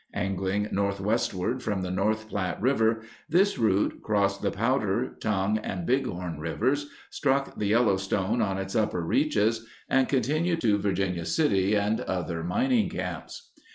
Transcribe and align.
Angling 0.15 0.69
northwestward 0.71 1.61
from 1.61 1.83
the 1.83 1.91
North 1.91 2.27
Platte 2.27 2.59
River, 2.59 3.01
this 3.29 3.59
route 3.59 4.01
crossed 4.01 4.41
the 4.41 4.49
Powder, 4.49 5.15
Tongue, 5.21 5.59
and 5.59 5.85
Bighorn 5.85 6.39
Rivers, 6.39 6.89
struck 7.11 7.55
the 7.55 7.67
Yellowstone 7.67 8.41
on 8.41 8.57
its 8.57 8.75
upper 8.75 9.01
reaches, 9.03 9.67
and 9.87 10.09
continued 10.09 10.59
to 10.61 10.79
Virginia 10.79 11.25
City 11.25 11.75
and 11.75 12.01
other 12.01 12.43
mining 12.43 12.89
camps. 12.89 13.51